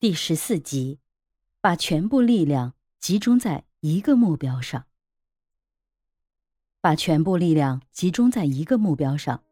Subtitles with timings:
[0.00, 1.00] 第十四集，
[1.60, 4.84] 把全部力量集中在一个目标上。
[6.80, 9.42] 把全部力量集中在一个目标上，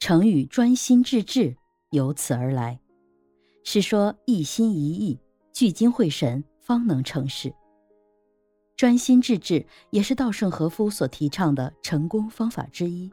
[0.00, 1.56] 成语“专心致志”
[1.92, 2.80] 由此而来，
[3.62, 5.20] 是说一心一意、
[5.52, 7.54] 聚精会神方能成事。
[8.76, 13.08] 专心致志也是稻盛和夫所提倡的成功方法之一。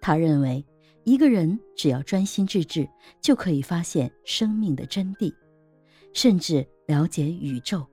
[0.00, 0.64] 他认为，
[1.04, 2.88] 一个人只要专心致志，
[3.20, 5.30] 就可以发现生命的真谛。
[6.16, 7.86] 甚至了解宇宙。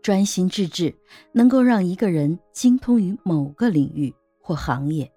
[0.00, 0.94] 专心致志
[1.32, 5.12] 能够让一个人精通于某个领域或行业。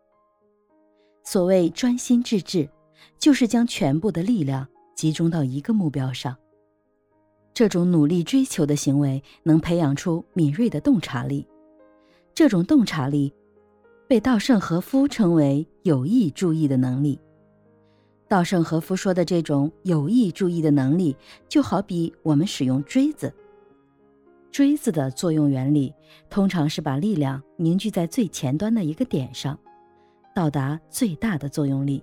[1.23, 2.69] 所谓专心致志，
[3.17, 6.35] 就是将全部的力量集中到一个目标上。
[7.53, 11.47] 这种努力追求的行为，能培养出敏锐的洞察力。
[12.33, 13.33] 这种洞察力，
[14.09, 17.17] 被稻盛和夫称为有意注意的能力。
[18.31, 21.13] 稻盛和夫说的这种有意注意的能力，
[21.49, 23.29] 就好比我们使用锥子。
[24.53, 25.93] 锥子的作用原理
[26.29, 29.59] 通常是把力量凝聚在最前端的一个点上，
[30.33, 32.01] 到达最大的作用力。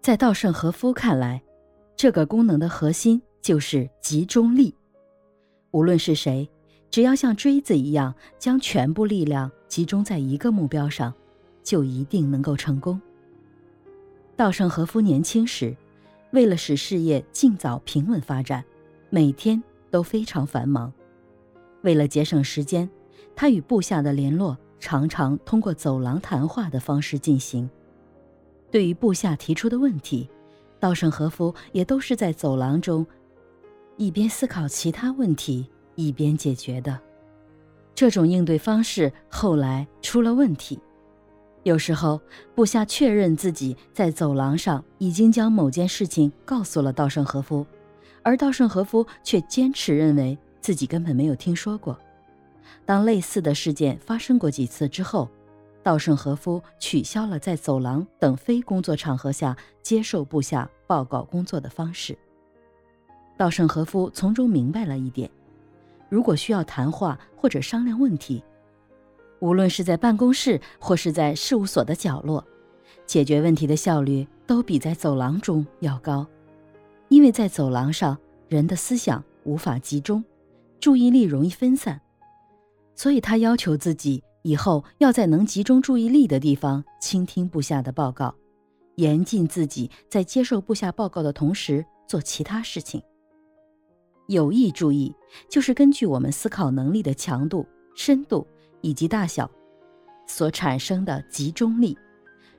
[0.00, 1.40] 在稻盛和夫看来，
[1.94, 4.74] 这个功能的核心就是集中力。
[5.70, 6.50] 无论是谁，
[6.90, 11.14] 只要像锥子一样将全部力量集中在一个目标上，
[11.62, 13.00] 就一定能够成功。
[14.36, 15.74] 稻盛和夫年轻时，
[16.32, 18.62] 为了使事业尽早平稳发展，
[19.08, 20.92] 每天都非常繁忙。
[21.82, 22.88] 为了节省时间，
[23.34, 27.68] 他与部下的联络常常通过走廊谈话的方式进行。
[28.70, 30.28] 对于部下提出的问题，
[30.78, 33.06] 稻盛和夫也都是在走廊中
[33.96, 37.00] 一边思考其他问题，一边解决的。
[37.94, 40.78] 这种应对方式后来出了问题。
[41.66, 42.20] 有时候，
[42.54, 47.66] 部下确认自己在走廊上已经将某件事情告诉了稻盛和夫，
[48.22, 51.98] 而稻盛和夫却坚持认为自己根本没有听说过。
[52.84, 55.28] 当类似的事件发生过几次之后，
[55.82, 62.16] 稻盛和夫取消了在走廊等非工作场合下接受部下报告工作的方式。
[63.36, 65.28] 稻盛和夫从中明白了一点：
[66.08, 68.40] 如果需要谈话或者商量问题，
[69.40, 72.44] 无论是在办公室或是在事务所的角落，
[73.04, 76.26] 解决问题的效率都比在走廊中要高，
[77.08, 78.16] 因为在走廊上
[78.48, 80.24] 人的思想无法集中，
[80.80, 82.00] 注意力容易分散，
[82.94, 88.34] 所以他要求自己以后要在能集中注意力的地方倾听部下的报告，
[88.94, 93.02] 严禁自己在接受部下报告的同时做其他事情。
[94.28, 95.14] 有意注意
[95.48, 97.64] 就是根据我们思考能力的强度、
[97.94, 98.46] 深度。
[98.86, 99.50] 以及大小
[100.28, 101.98] 所产生的集中力，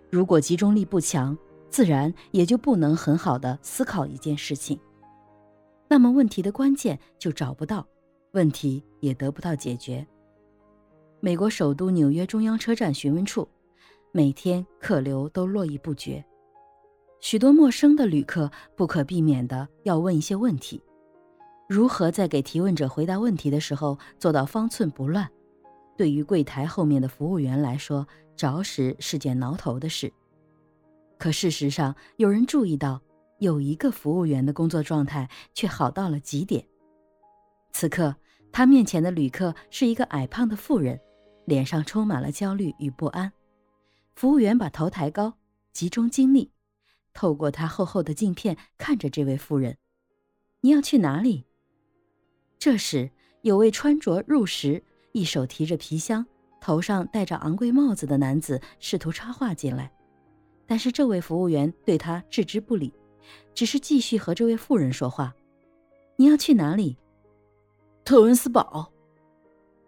[0.09, 1.37] 如果集中力不强，
[1.69, 4.77] 自然也就不能很好的思考一件事情。
[5.87, 7.87] 那么问题的关键就找不到，
[8.31, 10.05] 问题也得不到解决。
[11.21, 13.47] 美国首都纽约中央车站询问处，
[14.11, 16.21] 每天客流都络绎不绝，
[17.21, 20.83] 许多陌生的旅客不可避免的要问一些问题。
[21.69, 25.25] 如何在给提问者回答问题的时候做到方寸不乱？
[25.97, 30.13] 对于柜台后面的服务员来说，着实是件挠头的事。
[31.17, 33.01] 可事实上，有人注意到，
[33.39, 36.63] 有一个服务员的工作状态却好到了极点。
[37.71, 38.15] 此刻，
[38.51, 40.99] 他面前的旅客是一个矮胖的妇人，
[41.45, 43.33] 脸上充满了焦虑与不安。
[44.15, 45.33] 服务员把头抬高，
[45.73, 46.51] 集中精力，
[47.13, 49.77] 透过他厚厚的镜片看着这位妇人
[50.61, 51.45] ：“你要去哪里？”
[52.59, 53.09] 这时，
[53.41, 54.83] 有位穿着入时。
[55.17, 56.23] 一手提着皮箱，
[56.61, 59.91] 头上戴着昂贵帽子的男子试图插话进来，
[60.67, 62.93] 但是这位服务员对他置之不理，
[63.55, 65.33] 只是继续和这位妇人说话
[66.17, 66.95] ：“你要去哪里
[68.05, 68.91] ？”“特恩斯堡。”“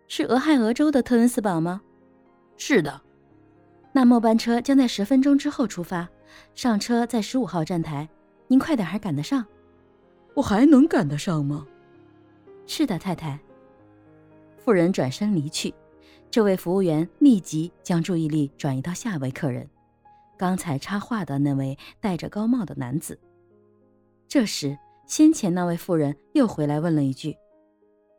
[0.07, 1.79] 是俄亥俄州的特恩斯堡吗
[2.57, 2.99] ？”“是的。
[3.93, 6.09] ”“那末班车将在十分钟之后出发，
[6.55, 8.09] 上车在十五号站台，
[8.47, 9.45] 您快点还赶得上
[10.33, 11.67] ？”“我还能赶得上吗
[12.65, 13.39] ？”“是的，太太。”
[14.69, 15.73] 妇人转身离去，
[16.29, 19.67] 这位服务员立即将注意力转移到下位客人，
[20.37, 23.19] 刚才插话的那位戴着高帽的男子。
[24.27, 24.77] 这时，
[25.07, 27.35] 先前那位妇人又回来问了一句：“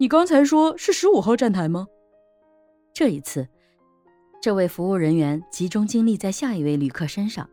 [0.00, 1.86] 你刚才说是十五号站台吗？”
[2.92, 3.46] 这一次，
[4.42, 7.48] 这位服务人员集中精力在下一位旅客身上，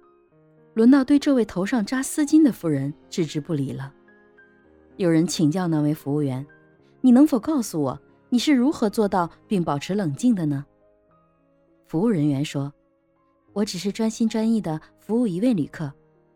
[0.74, 3.94] 轮到对这位头上扎丝巾的妇人置之不理了。
[4.96, 6.44] 有人请教那位服务员
[7.02, 8.00] ：“你能否告诉我？”
[8.30, 10.66] 你是如何做到并保持冷静的呢？
[11.86, 12.74] 服务人员说
[13.54, 15.92] ：“我只是专心专意的服务一位旅客，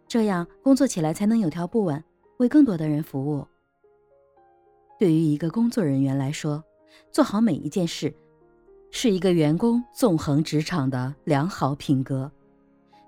[0.07, 2.01] 这样工作起来才能有条不紊，
[2.37, 3.45] 为更多的人服务。
[4.97, 6.63] 对于一个工作人员来说，
[7.11, 8.13] 做好每一件事，
[8.89, 12.31] 是一个员工纵横职场的良好品格。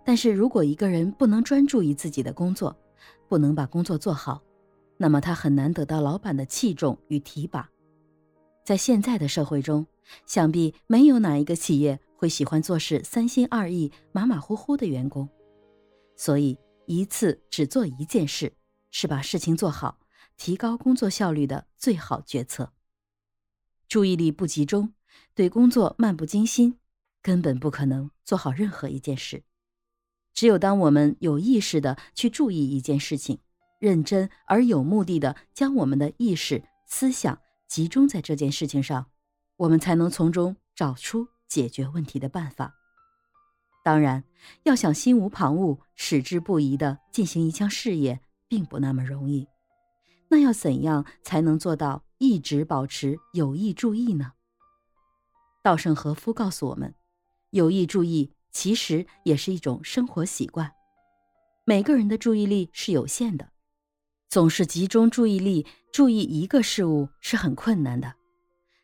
[0.03, 2.75] 但是如果一个人不能专注于自己的工作，
[3.29, 4.41] 不能把工作做好，
[4.97, 7.69] 那么他很难得到老板的器重与提拔。
[8.63, 9.86] 在现在的社会中，
[10.25, 15.27] 想必没有哪一个企业会喜欢做事三心二意、马马虎虎的员工。
[16.15, 18.54] 所以，一次只做一件事，
[18.92, 20.00] 是把事情做好。
[20.36, 22.74] 提高工作效率的最好决策。
[23.88, 24.94] 注意力不集中，
[25.36, 26.80] 对工作漫不经心，
[27.21, 29.44] 根本不可能做好任何一件事。
[30.33, 33.38] 只有当我们有意识的去注意一件事情，
[33.80, 39.07] 认真而有目的的将我们的意识、思想集中在这件事情上，
[39.57, 42.74] 我们才能从中找出解决问题的办法。
[43.83, 44.24] 当然，
[44.63, 49.48] 要想心无旁骛、矢志不移的进行一项事业，并不那么容易。
[50.30, 54.33] 那要怎样才能做到一直保持有意注意呢？
[55.62, 56.95] 稻盛和夫告诉我们，
[57.51, 60.71] 有意注意其实也是一种生活习惯。
[61.65, 63.52] 每个人的注意力是有限的，
[64.33, 68.12] 总是集中注意力注意一个事物是很困难的。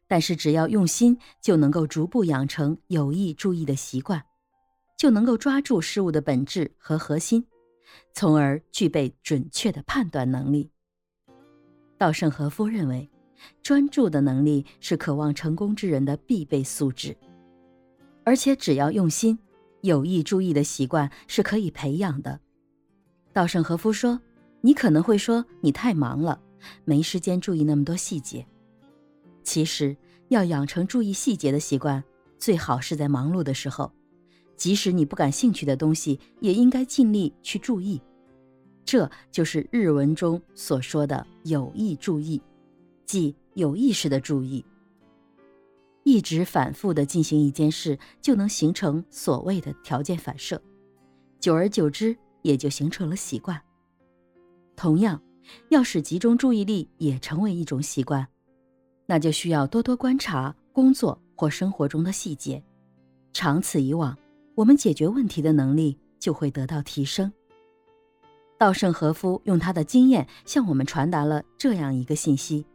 [0.07, 4.23] 但是只要用心，就能够逐步养成有意注意的习惯，
[4.95, 7.43] 就能够抓住事物的本质和核心，
[8.13, 10.69] 从而具备准确的判断能力。
[11.97, 13.09] 稻盛和夫认为，
[13.63, 17.17] 专注的能力是渴望成功之人的必备素质，
[18.23, 19.39] 而且只要用心，
[19.81, 22.39] 有意注意的习惯是可以培养的。
[23.33, 24.21] 稻盛和夫说
[24.61, 26.39] ：“你可能会说你太忙了，
[26.85, 28.45] 没时间注意那么多细节。
[29.43, 29.95] 其实，
[30.27, 32.03] 要养成注意细节的习惯，
[32.37, 33.91] 最好是在忙碌的时候，
[34.55, 38.01] 即使你不感兴趣的东西，也应该尽力去注意。”
[38.83, 42.41] 这就是日文中所说的有意注意，
[43.05, 44.65] 即有意识的注意。
[46.03, 50.59] 一直反复的进行一件事，就能形成所谓的条件反射，
[51.39, 53.61] 久而久之，也就形成了习惯。
[54.79, 55.21] 同样，
[55.67, 58.25] 要使集中注意力也成为一种习惯，
[59.05, 62.63] 那就需要多多观察工作或生活中的细节。
[63.33, 64.17] 长此以往，
[64.55, 67.29] 我们解决问题的能力就会得到提升。
[68.57, 72.65] 稻盛和夫用他的经验向我们传达了这样一个信息：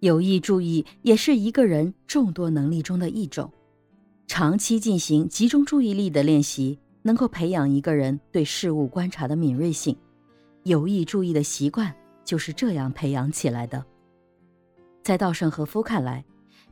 [0.00, 3.48] 有意注意也是一个人众多能力中的一种。
[4.26, 9.96] 长期进行集中注意力的练习，能够培养一个人对事物观察的敏锐性。
[10.66, 13.86] 有意注意的习惯就是这样培养起来的。
[15.04, 16.24] 在稻盛和夫看来，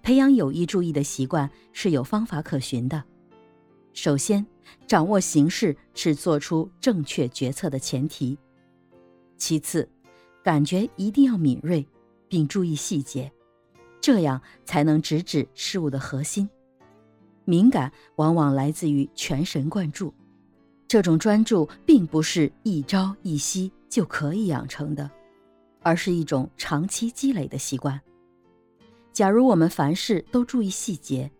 [0.03, 3.05] 培养有意注意的习惯是有方法可循的。
[3.93, 4.45] 首先，
[4.89, 8.37] 掌握形势是做出正确决策的前提。
[9.37, 9.89] 其次，
[10.43, 11.87] 感觉一定要敏锐，
[12.27, 13.31] 并注意细节，
[14.01, 16.51] 这样才能直指事物的核心。
[17.45, 20.13] 敏感往往来自于全神贯注，
[20.89, 25.09] 这种专注并不是一朝一夕就可以养成的，
[25.81, 28.01] 而是一种长期积累的习惯。
[29.13, 31.31] 假如我们凡事都注意细节，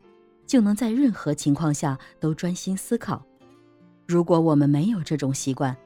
[0.47, 3.27] 就能在任何情况下都专心思考。
[4.07, 5.77] 如果我们没有这种习惯，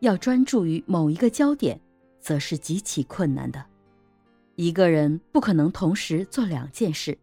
[0.00, 1.80] 要专注于某一个焦点，
[2.20, 3.64] 则是极其困难的。
[4.56, 7.16] 一个人不可能同时做两件事，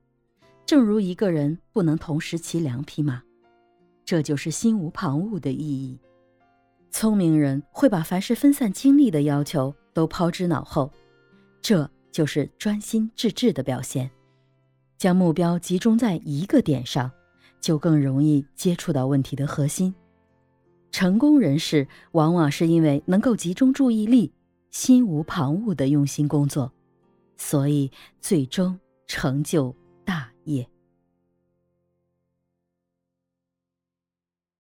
[0.66, 3.22] 正如一个人不能同时骑两匹马。
[4.04, 6.00] 这就是心无旁骛的意义。
[6.98, 10.90] 聪明人会把凡是分散精力的要求都抛之脑后，
[11.62, 14.10] 这就是专心致志的表现。
[14.98, 17.12] 将目标集中在一个点上，
[17.60, 19.94] 就更容易接触到问题的核心。
[20.90, 24.32] 成功人士往往是因为能够集中注意力，
[24.72, 26.72] 心无旁骛的用心工作，
[27.36, 29.76] 所以最终成就。